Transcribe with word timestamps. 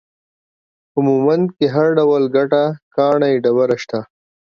په 0.91 0.99
مومند 1.07 1.45
کې 1.55 1.65
هر 1.75 1.87
ډول 1.99 2.23
ګټه، 2.35 2.63
کاڼي، 2.95 3.33
ډبره، 3.43 3.75
شته 3.83 3.99